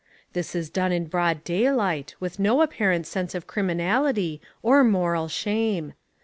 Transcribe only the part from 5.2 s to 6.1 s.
shame.